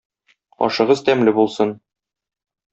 Ашыгыз 0.67 1.05
тәмле 1.11 1.35
булсын! 1.41 1.77